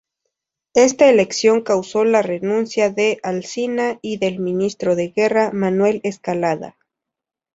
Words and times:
Esta 0.73 1.11
elección 1.11 1.61
causó 1.61 2.05
la 2.05 2.23
renuncia 2.23 2.89
de 2.89 3.19
Alsina 3.21 3.99
y 4.01 4.17
del 4.17 4.39
ministro 4.39 4.95
de 4.95 5.09
guerra, 5.09 5.51
Manuel 5.53 6.01
Escalada. 6.03 6.75